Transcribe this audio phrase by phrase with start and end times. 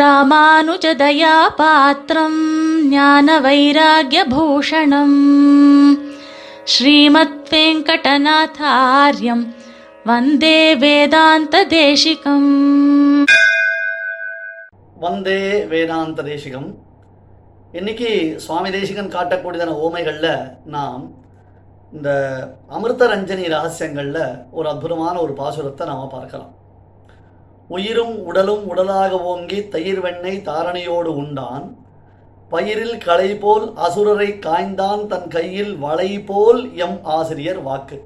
[0.00, 2.38] ராமானுஜதயா பாத்திரம்
[2.88, 5.18] ஞான வைராகியபூஷணம்
[6.64, 9.44] ஸ்ரீமத் வெங்கடநாதாரியம்
[10.04, 12.50] வந்தே வேதாந்த தேசிகம்
[14.96, 16.68] வந்தே வேதாந்த தேசிகம்
[17.72, 20.34] இன்னைக்கு சுவாமி தேசிகன் காட்டக்கூடியதான ஓமைகளில்
[20.64, 21.04] நாம்
[21.92, 22.10] இந்த
[22.68, 26.52] அமிர்த ரஞ்சனி ரகசியங்களில் ஒரு அற்புதமான ஒரு பாசுரத்தை நாம் பார்க்கலாம்.
[27.68, 31.76] உயிரும் உடலும் உடலாக ஓங்கி தயிர் வெண்ணெய் தாரணையோடு உண்டான்.
[32.48, 38.04] பயிரில் களை போல் அசுரரை காய்ந்தான் தன் கையில் வளை போல் எம் ஆசிரியர் வாக்கு.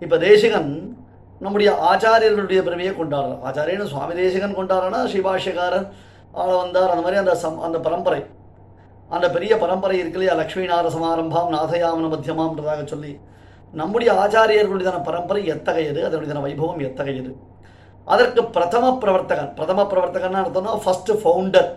[0.00, 0.96] இப்போ தேசிகன்
[1.40, 5.00] நம்முடைய ஆச்சாரியர்களுடைய பெருமையை கொண்டாடுறார் ஆச்சாரியன்னு சுவாமி தேசிகன் கொண்டாடுறனா?
[5.12, 5.88] ஸ்ரீபாஷ்யக்காரர்
[6.32, 6.90] ஆள வந்தார்.
[6.90, 8.24] அந்த மாதிரி அந்த சம் அந்த பரம்பரை.
[9.08, 10.40] அந்த பெரிய பரம்பரை இருக்கு இல்லையா?
[10.40, 13.18] லக்ஷ்மி நார சமாரம்பாம் நாதயாமன மத்தியமாம்ன்றதாக சொல்லி.
[13.72, 16.08] நம்முடைய ஆச்சாரியர்களுடையதான பரம்பரை எத்தகையது?
[16.08, 17.36] அதனுடையதான வைபவம் எத்தகையது?
[18.06, 21.70] அதற்கு பிரதம பிரவர்த்தகன் பிரதம பிரவர்த்தகன் அர்த்தம்னா ஃபர்ஸ்ட் ஃபவுண்டர்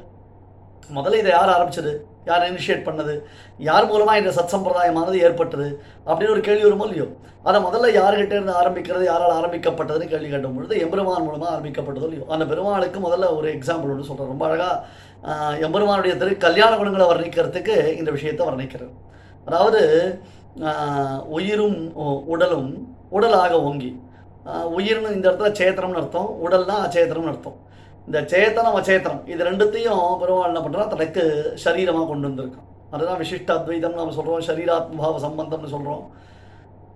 [0.90, 1.92] முதல்ல இதை யார் ஆரம்பிச்சது?
[2.26, 3.14] யார் இனிஷியேட் பண்ணது?
[3.60, 5.68] யார் மூலமாக இந்த சத் சம்பிரதாயமானது ஏற்பட்டது?
[6.08, 7.08] அப்படின்னு ஒரு கேள்வி வருமோ இல்லையோ?
[7.44, 9.04] அதை முதல்ல யார்கிட்ட இருந்து ஆரம்பிக்கிறது?
[9.04, 12.26] யாரால் ஆரம்பிக்கப்பட்டதுன்னு கேள்வி கேட்டும் பொழுது எம்பெருமான் மூலமாக ஆரம்பிக்கப்பட்டதோ இல்லையோ?
[12.28, 14.78] அந்த பெருமாளுக்கு முதல்ல ஒரு எக்ஸாம்பிள் ஒன்று சொல்கிறேன் ரொம்ப அழகாக
[15.60, 18.94] எம்பெருமானுடைய திரு கல்யாண குணங்களை வர்ணிக்கிறதுக்கு இந்த விஷயத்தை வர்ணிக்கிறது
[19.46, 19.82] அதாவது
[21.30, 22.70] உயிரும் உ- உடலும்
[23.10, 23.92] உடலாக ஓங்கி
[24.76, 27.58] உயிர்னு இந்த இடத்துல சேத்திரம்னு அர்த்தம் உடல்னா அச்சேத்திரம்னு அர்த்தம்.
[28.08, 31.24] இந்த சேத்தனம் அச்சேத்தனம் இது ரெண்டுத்தையும் பெருமாள் என்ன பண்ணுறா தனக்கு
[31.64, 36.04] சரீரமாக கொண்டு வந்திருக்கான் அதுதான் விசிஷ்ட அத்வைதம் நம்ம சொல்கிறோம் சரீராத்மபாவ சம்பந்தம்னு சொல்கிறோம்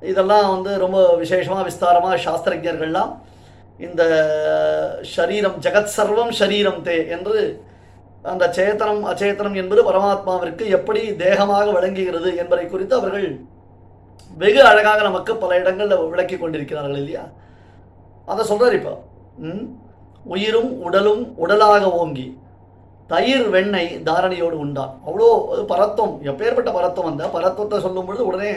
[0.01, 3.11] இதெல்லாம் வந்து ரொம்ப விசேஷமாக விஸ்தாரமாக சாஸ்திரஜர்கள்லாம்
[3.79, 4.03] இந்த
[5.15, 7.37] ஷரீரம் ஜெகத் சர்வம் ஷரீரம் தே என்று
[8.25, 13.27] அந்த சேத்தனம் அச்சேத்தனம் என்பது பரமாத்மாவிற்கு எப்படி தேகமாக விளங்குகிறது என்பதை குறித்து அவர்கள்
[14.41, 17.23] வெகு அழகாக நமக்கு பல இடங்களில் விளக்கி கொண்டிருக்கிறார்கள் இல்லையா?
[18.31, 18.93] அதை சொல்றார் இப்போ.
[20.33, 22.27] உயிரும் உடலும் உடலாக ஓங்கி
[23.11, 25.27] தயிர் வெண்ணெய் தாரணையோடு உண்டான் அவ்வளோ
[25.71, 26.13] பரத்தம்.
[26.29, 27.23] எப்பேற்பட்ட பரத்தம் அந்த?
[27.35, 28.51] பரத்தத்தை சொல்லும் பொழுது உடனே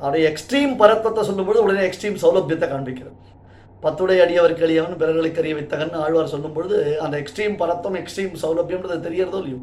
[0.00, 3.16] அவருடைய எக்ஸ்ட்ரீம் பரத்தத்தை சொல்லும் பொழுது உடனே எக்ஸ்ட்ரீம் சௌலபியத்தை காண்பிக்கிறது.
[3.82, 9.40] பத்துடைய அடியவருக்கு எளியவன் பிறர்களுக்கு அறிய வைத்தகன் ஆழ்வார் சொல்லும் பொழுது அந்த எக்ஸ்ட்ரீம் பரத்தம் எக்ஸ்ட்ரீம் சௌலபியம்ன்றது தெரியறதோ
[9.42, 9.58] இல்லையோ?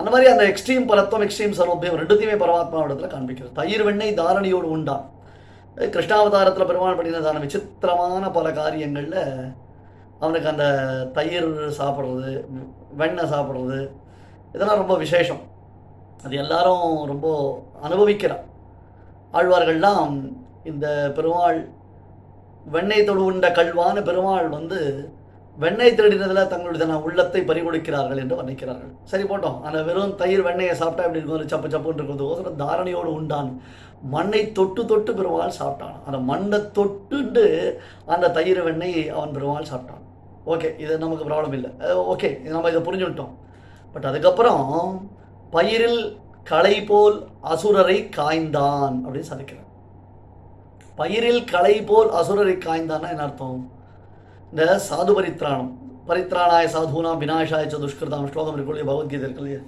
[0.00, 3.56] அந்த மாதிரி அந்த எக்ஸ்ட்ரீம் பரத்துவம் எக்ஸ்ட்ரீம் சௌலபியம் ரெண்டுத்தையுமே பரமாத்மாவிடத்தில் காண்பிக்கிறது.
[3.60, 4.96] தயிர் வெண்ணெய் தாரணியோடு உண்டா?
[5.94, 9.20] கிருஷ்ணாவதாரத்தில் பெருமாள் பண்ணினதான விசித்திரமான பல காரியங்களில்
[10.22, 10.66] அவனுக்கு அந்த
[11.16, 12.32] தயிர் சாப்பிட்றது
[13.00, 13.78] வெண்ணெய் சாப்பிட்றது
[14.54, 15.42] இதெல்லாம் ரொம்ப விசேஷம்.
[16.24, 17.26] அது எல்லாரும் ரொம்ப
[17.86, 18.44] அனுபவிக்கிறான்
[19.38, 20.14] ஆழ்வார்கள்லாம்
[20.70, 21.60] இந்த பெருமாள்
[22.74, 24.80] வெண்ணெய் தொழு உண்ட கல்வான பெருமாள் வந்து
[25.62, 28.92] வெண்ணெய் திருடினதில் தங்களுடைய நான் உள்ளத்தை பறிகொடுக்கிறார்கள் என்று வர்ணிக்கிறார்கள்.
[29.10, 29.56] சரி போட்டோம்.
[29.66, 31.38] அந்த வெறும் தயிர் வெண்ணெயை சாப்பிட்டா எப்படி இருக்கும்?
[31.38, 33.50] ஒரு சப்பு சப்புன்னு இருக்கிறதுக்கோசரம் தாரணையோடு உண்டான்.
[34.12, 35.96] மண்ணை தொட்டு தொட்டு பெருமாள் சாப்பிட்டான்.
[36.06, 37.44] அந்த மண்ணை தொட்டுண்டு
[38.14, 40.04] அந்த தயிர் வெண்ணெய் அவன் பெருமாள் சாப்பிட்டான்.
[40.52, 41.70] ஓகே இது நமக்கு ப்ராப்ளம் இல்லை.
[42.12, 43.34] ஓகே நம்ம இதை புரிஞ்சுக்கிட்டோம்.
[43.94, 44.64] பட் அதுக்கப்புறம்
[45.56, 46.00] பயிரில்
[46.50, 47.16] களை போல்
[47.52, 49.68] அசுரரை காய்ந்தான் அப்படின்னு சாதிக்கிறார்
[51.00, 53.60] பயிரில் களை போல் அசுரரை காய்ந்தான்னா என்ன அர்த்தம்?
[54.52, 55.68] இந்த சாது பரித்ராணம்
[56.06, 59.60] பரித்ராணாய சாதுனாம் வினாஷாய துஷ்கிருதாம் ஸ்லோகம் இருக்கக்கூடிய பகவத்கீதை இருக்கு இல்லையா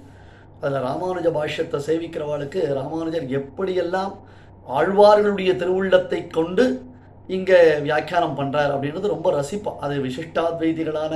[0.59, 4.11] அதில் ராமானுஜ பாஷ்யத்தை சேவிக்கிறவாளுக்கு ராமானுஜர் எப்படியெல்லாம்
[4.67, 6.65] ஆழ்வார்களுடைய திருவுள்ளத்தை கொண்டு
[7.29, 11.15] இங்கே வியாக்கியானம் பண்ணுறார் அப்படின்றது ரொம்ப ரசிப்பா அது விசிஷ்டாத்வைதிகளான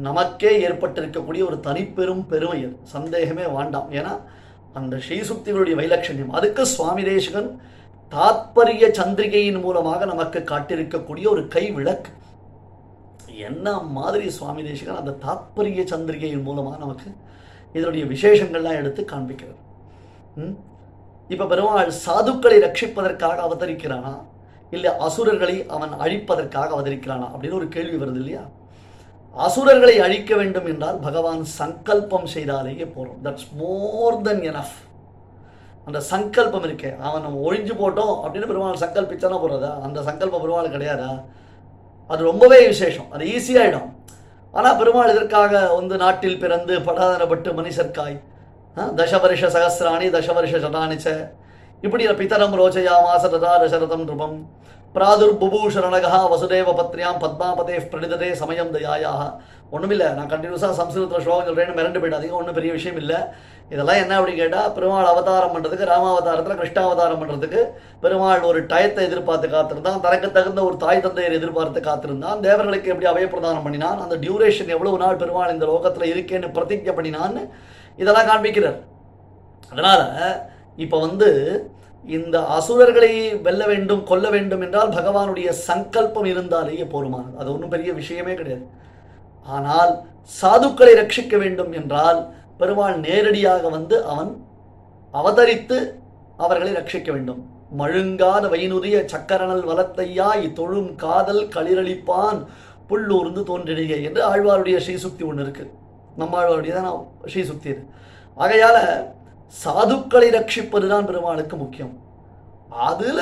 [0.00, 4.14] நமக்கே ஏற்பட்டிருக்கக்கூடிய ஒரு தனிப்பெரும் பெருமை அது சந்தேகமே வேண்டாம் ஏன்னா
[4.74, 7.50] அந்த ஸ்ரீசுக்திகளுடைய வைலட்சண்யம் அதுக்கு சுவாமி தேசகன்
[8.12, 12.10] தாத்பரிய சந்திரிகையின் மூலமாக நமக்கு காட்டியிருக்கக்கூடிய ஒரு கை விளக்கு
[13.48, 17.08] என்ன மாதிரி சுவாமி தேசிகன் அந்த தாத்பரிய சந்திரிகையின் மூலமாக நமக்கு
[17.76, 19.60] இதனுடைய விசேஷங்கள்லாம் எடுத்து காண்பிக்கிறார்.
[21.32, 24.14] இப்போ பெருமாள் சாதுக்களை ரட்சிப்பதற்காக அவதரிக்கிறானா?
[24.76, 27.26] இல்லை அசுரர்களை அவன் அழிப்பதற்காக அவதரிக்கிறானா?
[27.32, 28.44] அப்படின்னு ஒரு கேள்வி வருது இல்லையா?
[29.34, 34.78] அசுரர்களை அழிக்க வேண்டும் என்றால் பகவான் சங்கல்பம் செய்தாலேயே போகிறோம் தட்ஸ் மோர் தென் எனஃப்
[35.86, 36.90] அந்த சங்கல்பம் இருக்கே.
[37.06, 41.12] அவன் நம்ம ஒழிஞ்சு போட்டோம் அப்படின்னு பெருமாள் சங்கல்பிச்சானா போகிறதா அந்த சங்கல்பம் பெருமாள் கிடையாதா?
[42.12, 43.08] அது ரொம்பவே விசேஷம்.
[43.12, 43.88] அது ஈஸியாயிடும்
[44.54, 48.16] ஆனால் பெருமாள் இதற்காக வந்து நாட்டில் பிறந்து படாதனப்பட்டு மனுஷர்காய்
[48.76, 48.82] ஆ,
[49.22, 51.06] வருஷ சகசிராணி தசவருஷ சதானிச்ச
[51.86, 54.36] இப்படி பித்தரம் ரோச்சயாமாச ததா தசரதம் நிருபம்
[54.94, 59.20] பிராதுர் புபூஷரணகா வசுதேவ பத்ரியாம் பத்மாபதே பிரணிததே சமயம் தயாயாக।
[59.74, 63.18] ஒன்றுமில்லை நான் கண்டினியூஸாக சம்ஸ்கிருதத்தில் ஸ்லோகம் சொல்கிறேன்னு மிரண்டு போயிடாதீங்க ஒன்றும் பெரிய விஷயம் இல்லை.
[63.72, 67.60] இதெல்லாம் என்ன அப்படின்னு கேட்டால் பெருமாள் அவதாரம் பண்ணுறதுக்கு ராமாவதாரத்தில் கிருஷ்ணாவதாரம் பண்ணுறதுக்கு
[68.04, 73.66] பெருமாள் ஒரு டயத்தை எதிர்பார்த்து காத்திருந்தான் தனக்கு தகுந்த ஒரு தாய் தந்தையர் எதிர்பார்த்து காத்திருந்தான் தேவர்களுக்கு எப்படி அபயப்பிரதானம்
[73.66, 77.44] பண்ணினான் அந்த டியூரேஷன் எவ்வளவு நாள் பெருமாள் இந்த லோகத்தில் இருக்கேன்னு பிரதிஜை பண்ணினான்னு
[77.98, 78.80] இதெல்லாம் காண்பிக்கிறார்.
[79.72, 80.04] அதனால்
[80.76, 81.30] இப்போ வந்து
[82.04, 83.10] இந்த அசுரர்களை
[83.46, 88.64] வெல்ல வேண்டும் கொல்ல வேண்டும் என்றால் பகவானுடைய சங்கல்பம் இருந்தாலேயே போருமானது அது ஒன்றும் பெரிய விஷயமே கிடையாது.
[89.46, 89.92] ஆனால்
[90.40, 92.18] சாதுக்களை ரட்சிக்க வேண்டும் என்றால்
[92.60, 94.32] பெருமாள் நேரடியாக வந்து அவன்
[95.14, 95.78] அவதரித்து
[96.44, 97.40] அவர்களை ரட்சிக்க வேண்டும்.
[97.80, 102.40] மழுங்காத வைனுரிய சக்கரணல் வளத்தையாய் தொழும் காதல் களிரளிப்பான்
[102.88, 105.64] புல்லூர்ந்து தோன்றிடுக என்று ஆழ்வாருடைய ஸ்ரீசுக்தி ஒன்று இருக்கு.
[106.20, 106.90] நம்ம ஆழ்வாருடைய தான்
[107.32, 107.72] ஸ்ரீசுக்தி
[108.36, 108.80] ஆகையால்
[109.60, 111.94] சாதுக்களை ரட்சிப்பது தான் பெருமாளுக்கு முக்கியம்.
[112.88, 113.20] அதுல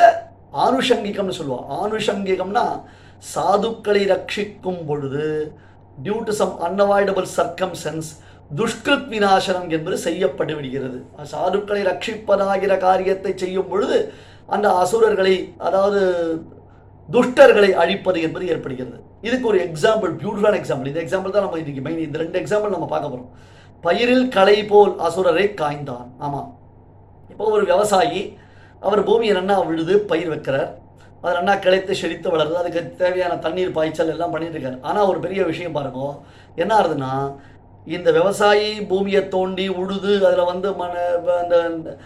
[0.67, 1.67] ஆனுஷங்கிகம்னு சொல்லுவோம்.
[1.82, 2.65] ஆனுஷங்கிகம்னா
[3.32, 5.25] சாதுக்களை ரட்சிக்கும் பொழுது
[6.05, 8.11] due to some unavoidable circumstances
[8.59, 10.99] துஷ்கிருத் விநாசனம் என்பது செய்யப்பட்டு விடுகிறது.
[11.32, 13.99] சாதுக்களை ரட்சிப்பதாகிற காரியத்தை செய்யும் பொழுது
[14.55, 15.35] அந்த அசுரர்களை
[15.67, 16.00] அதாவது
[17.09, 18.99] துஷ்டர்களை அழிப்பது என்பது ஏற்படுகிறது.
[19.27, 22.88] இதுக்கு ஒரு எக்ஸாம்பிள் பியூட்டிஃபுல்லான எக்ஸாம்பிள் இந்த எக்ஸாம்பிள் தான் நம்ம இன்னைக்கு மெயின் இந்த ரெண்டு எக்ஸாம்பிள் நம்ம
[22.93, 23.31] பார்க்க போகிறோம்
[23.81, 26.11] பயிரில் களை போல் அசுரரை காய்ந்தான்.
[26.19, 26.59] ஆமாம்.
[27.31, 28.37] இப்போ ஒரு விவசாயி
[28.81, 30.69] அவர் பூமியை நன்னா விழுது பயிர் வைக்கிறார்.
[31.23, 32.53] அது நல்லா கிளைத்து செழித்து வளருது.
[32.53, 34.79] அதுக்கு தேவையான தண்ணீர் பாய்ச்சல் எல்லாம் பண்ணிட்டு இருக்காரு.
[34.82, 36.19] ஆனால் ஒரு பெரிய விஷயம் பாருங்க.
[36.56, 37.37] என்ன ஆகுதுன்னா
[37.85, 40.99] இந்த விவசாயி பூமியை தோண்டி உழுது அதில் வந்து மண
[41.35, 41.97] அந்த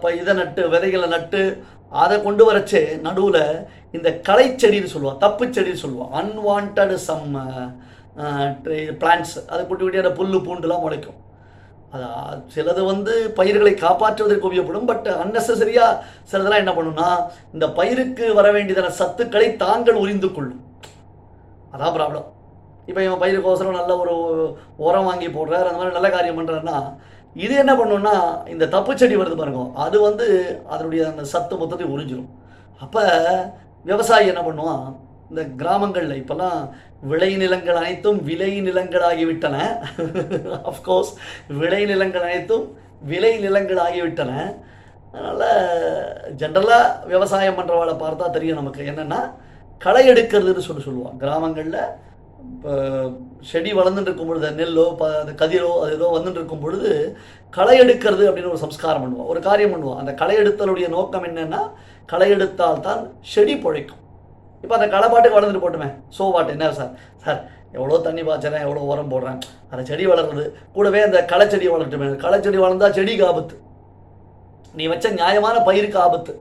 [0.00, 6.14] ப- இதை நட்டு விதைகளை நட்டு அதை கொண்டு வரச்சே நடுவில் இந்த களைச்செடின்னு சொல்லுவான் தப்பு செடின்னு சொல்லுவான்
[6.14, 7.34] அன்வான்ட் சம்
[9.00, 11.18] பிளான்ட்ஸ் அதை குட்டி குட்டியான புல் பூண்டுலாம் முளைக்கும்.
[11.94, 15.98] அது சிலது வந்து பயிர்களை காப்பாற்றுவதற்கு உபயோகப்படும் பட் அன்னெசரியாக
[16.30, 17.08] சிலதெல்லாம் என்ன பண்ணும்னா
[17.54, 20.62] இந்த பயிருக்கு வர வேண்டியதான சத்துக்களை தாங்கள் உறிந்து கொள்ளும்.
[21.74, 22.28] அதான் ப்ராப்ளம்
[22.88, 24.14] இப்போ இவன் பயிருக்கோசரம் நல்ல ஒரு
[24.86, 26.78] உரம் வாங்கி போடுறார் அந்த மாதிரி நல்ல காரியம் பண்ணுறாருன்னா
[27.36, 28.16] இது என்ன பண்ணுன்னா
[28.54, 30.26] இந்த தப்பு செடி வருது பாருங்க அது வந்து
[30.72, 32.32] அதனுடைய அந்த சத்து மொத்தத்தை உறிஞ்சிடும்
[32.80, 33.02] அப்போ
[33.84, 34.84] விவசாயி என்ன பண்ணுவான்
[35.30, 36.58] இந்த கிராமங்களில் இப்போல்லாம்
[37.12, 39.56] விளை நிலங்கள் அனைத்தும் விளை நிலங்களாகிவிட்டன.
[40.70, 41.12] அஃப்கோர்ஸ்
[41.62, 42.66] விளை நிலங்கள் அனைத்தும்
[43.12, 44.32] விளை நிலங்கள் ஆகிவிட்டன
[45.16, 45.48] அதனால்
[46.40, 49.20] ஜென்ரலாக விவசாயம் பண்ணுறவாளை பார்த்தா தெரியும் நமக்கு என்னென்னா
[49.84, 51.80] களை எடுக்கிறதுன்னு சொல்லி சொல்லுவான் கிராமங்களில்
[52.54, 52.72] இப்போ
[53.50, 56.90] செடி வளர்ந்துட்டு இருக்கும் பொழுது நெல்லோ ப அந்த கதிரோ அது ஏதோ வந்துட்டு இருக்கும் பொழுது
[57.56, 61.60] களை எடுக்கிறது அப்படின்னு ஒரு சம்ஸ்காரம் பண்ணுவோம் ஒரு காரியம் பண்ணுவோம் அந்த களை எடுத்தலுடைய நோக்கம் என்னென்னா
[62.12, 63.02] களை எடுத்தால் தான்
[63.34, 64.03] செடி பொழைக்கும்.
[64.64, 65.88] இப்போ அந்த களை பாட்டுக்கு வளர்ந்துட்டு போட்டுமே.
[66.16, 66.92] சோ வாட் என்ன சார்?
[67.24, 67.40] சார்
[67.76, 69.38] எவ்வளோ தண்ணி பாய்ச்சறேன் எவ்வளோ உரம் போடுறேன்.
[69.70, 70.44] அந்த செடி வளர்றது
[70.74, 73.56] கூடவே அந்த களைச்செடி வளர்த்துமே களைச்செடி களை செடி வளர்ந்தா செடிக்கு ஆபத்து
[74.78, 76.32] நீ வச்ச நியாயமான பயிருக்கு ஆபத்து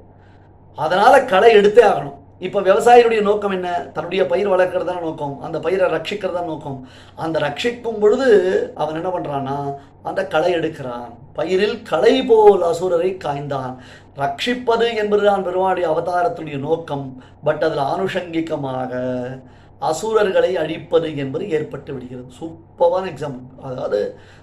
[0.78, 2.18] அதனால் களை எடுத்தே ஆகணும்.
[2.46, 3.70] இப்போ விவசாயியுடைய நோக்கம் என்ன?
[3.96, 6.80] தன்னுடைய பயிர் வளர்க்கறது தான் நோக்கம் அந்த பயிரை ரட்சிக்கிறது தான் நோக்கம்.
[7.24, 8.28] அந்த ரட்சிக்கும் பொழுது
[8.82, 9.58] அவன் என்ன பண்ணுறான்னா
[10.10, 11.12] அந்த களை எடுக்கிறான்.
[11.38, 13.76] பயிரில் களை போல் அசுரரை காய்ந்தான்.
[14.22, 17.06] ரட்சிப்பது என்பதுதான் பெருமாளுடைய அவதாரத்துடைய நோக்கம்.
[17.48, 18.92] பட் அதில் ஆனுஷங்கிகமாக
[19.92, 22.28] அசுரர்களை அழிப்பது என்பது ஏற்பட்டு விடுகிறது.
[22.40, 24.02] சூப்பரான எக்ஸாம்பிள் அதாவது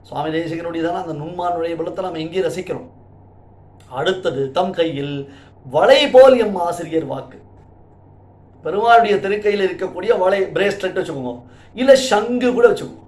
[0.09, 2.89] சுவாமி தேசிகனுடையதான அந்த நுண்மானுடைய பலத்தை நம்ம எங்கேயும் ரசிக்கிறோம்?
[4.01, 5.15] அடுத்தது தம் கையில்
[5.77, 7.39] வளை போல் எம் ஆசிரியர் வாக்கு.
[8.65, 11.43] பெருமாளுடைய திருக்கையில் இருக்கக்கூடிய வளை பிரேஸ்லெட் வச்சுக்கோங்க.
[11.75, 13.07] இல்லை சங்கு கூட வச்சுக்கோங்க.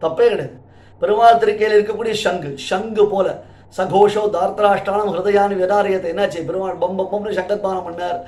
[0.00, 0.56] தப்பே கிடையாது.
[1.00, 3.44] பெருமாள் திருக்கையில் இருக்கக்கூடிய ஷங்கு ஷங்கு போல
[3.76, 6.46] சகோஷோ தார்த்தராஷ்டானம் ஹிருதயானு விதாரியத்தை என்னாச்சு?
[6.46, 8.18] பெருமாள் பம் பம்னு சங்கத்பானம் பண்ணார்.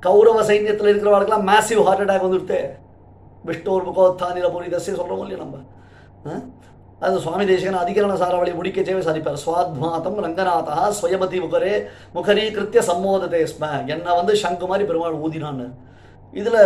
[0.00, 2.58] கௌரவ சைன்யத்தில் இருக்கிறவர்களுக்கெல்லாம் மேசிவ் ஹார்ட் அட்டாக் வந்துடுத்து.
[3.46, 5.56] விஷ்ணோர் முகோத்தானில தசையை சொல்கிறோம் இல்லையா நம்ம?
[7.00, 7.06] ஆ?
[7.06, 9.42] அது சுவாமி தேசிகன் அதிகரண சாராவளி முடிக்கச்சேவே சரிப்பார்.
[9.44, 11.74] சுவாத்மாதம் ரங்கநாதா ஸ்வயமதி முகரே
[12.14, 13.62] முகரீகிருத்திய சம்மோததே ஸ்ம.
[13.86, 15.66] என்னை வந்து சங்கு மாதிரி பெருமாள் ஊதினான்னு.
[16.32, 16.60] இதில்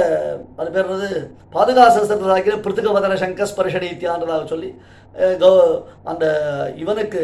[0.56, 1.10] அது பேர் என்னது?
[1.52, 4.70] பாதுகாசத்தில் ஆகிற பிருத்திகவதன சங்க ஸ்பர்ஷனீத்தியான்றதாக சொல்லி
[5.38, 6.24] கௌ- அந்த
[6.76, 7.22] இவனுக்கு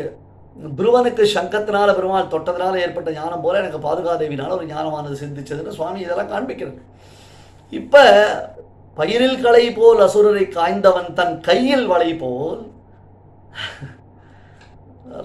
[0.77, 6.81] துருவனுக்கு சங்கத்தினால பெருமாள் தொட்டதினால ஏற்பட்ட ஞானம் போல எனக்கு பாதுகாதேவினால ஒரு ஞானமானது சிந்திச்சதுன்னு சுவாமி இதெல்லாம் காண்பிக்கிறது
[7.73, 8.05] இப்போ
[8.97, 12.63] பயிரில் களை போல் அசுரரை காய்ந்தவன் தன் கையில் வளை போல்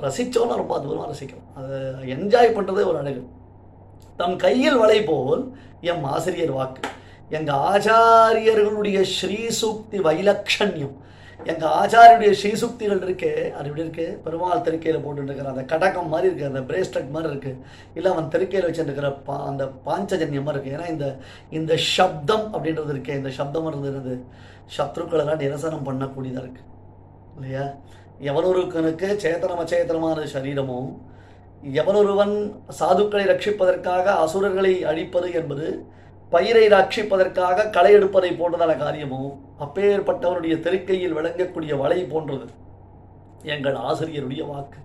[0.04, 1.78] ரசிச்சோன்னா ரொம்ப அற்புதமாக ரசிக்கணும் அதை
[2.16, 3.22] என்ஜாய் பண்ணுறதே ஒரு அழகு
[4.20, 5.44] தம் கையில் வளை போல்
[5.92, 6.82] எம் ஆசிரியர் வாக்கு.
[7.38, 10.96] எங்கள் ஆச்சாரியர்களுடைய ஸ்ரீசூக்தி வைலக்ஷண்யம்.
[11.52, 14.06] எங்கள் ஆச்சாரியுடைய ஸ்ரீசுக்திகள் இருக்கே அது இப்படி இருக்கு?
[14.26, 17.62] பெருமாள் திருக்கையில் போட்டுருக்கிற அந்த கடகம் மாதிரி இருக்குது அந்த பிரேஸ்லெட் மாதிரி இருக்குது
[17.98, 20.76] இல்லை அவன் திருக்கையில் வச்சுருக்கிற பா அந்த பாஞ்சஜன்யம் மாதிரி இருக்கு.
[20.78, 21.08] ஏன்னா இந்த
[21.60, 24.14] இந்த சப்தம் அப்படின்றது இருக்கே இந்த சப்தம் இருந்தது.
[24.78, 26.70] சத்ருக்களெல்லாம் நிரசனம் பண்ணக்கூடியதாக இருக்குது
[27.38, 27.66] இல்லையா?
[28.28, 30.90] எவனொருக்கனுக்கு சேத்தனம் அச்சேதனமான சரீரமும்
[31.82, 32.36] எவனொருவன்
[32.80, 35.68] சாதுக்களை ரட்சிப்பதற்காக அசுரர்களை அழிப்பது என்பது
[36.34, 39.32] பயிரை ரட்சிப்பதற்காக களை எடுப்பதை போன்றதான காரியமும்
[39.66, 42.48] அப்பேற்பட்டவனுடைய தெருக்கையில் விளங்கக்கூடிய வலை போன்றது.
[43.56, 44.80] எங்கள் ஆசிரியருடைய வாக்கு.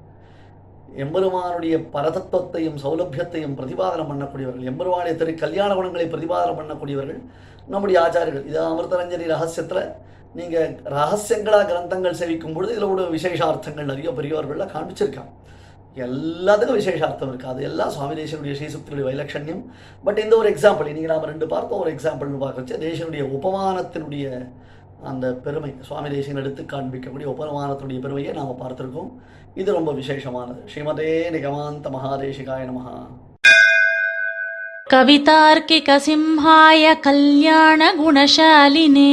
[1.04, 7.20] எம்பெருமானுடைய பரதத்துவத்தையும் சௌலபியத்தையும் பிரதிபாதனம் பண்ணக்கூடியவர்கள் எம்பெருமானுடைய திரு கல்யாண குணங்களை பிரதிபாதனம் பண்ணக்கூடியவர்கள்
[7.72, 8.48] நம்முடைய ஆச்சாரியர்கள்.
[8.50, 9.82] இது அமிர்தரஞ்சனி ரகசியத்தில்
[10.38, 15.32] நீங்கள் ரகசியங்களா கிரந்தங்கள் சேவிக்கும் பொழுது இதில் ஒரு விசேஷார்த்தங்கள் நிறைய பெரியவர்கள்லாம் காண்பிச்சிருக்காங்க.
[16.06, 19.62] எல்லாத்துக்கும் விசேஷார்த்தம் இருக்குது அது எல்லாம் சுவாமி தேசனுடைய ஸ்ரீசுக்தியுடைய வைலட்சண்யம்.
[20.06, 24.26] பட் இந்த ஒரு எக்ஸாம்பிள் இன்றைக்கி நாம ரெண்டு பார்த்தோம் ஒரு எக்ஸாம்பிள்னு பார்க்கறச்சு தேசனுடைய உபமானத்தினுடைய
[25.10, 29.10] அந்த பெருமை சுவாமி தேசன் எடுத்து காண்பிக்கக்கூடிய உபமானத்துடைய பெருமையை நாம் பார்த்துருக்கோம்.
[29.62, 30.60] இது ரொம்ப விசேஷமானது.
[30.72, 32.94] ஸ்ரீமதே நிகமாந்த மகாதேசிகாய நமகா
[37.08, 39.12] கல்யாண குணசாலினே.